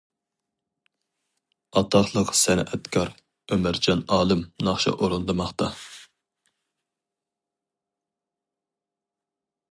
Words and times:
ئاتاقلىق 1.81 2.31
سەنئەتكار 2.39 3.11
ئۆمەرجان 3.55 4.01
ئالىم 4.15 4.41
ناخشا 4.69 4.93
ئورۇندىماقتا. 4.95 5.67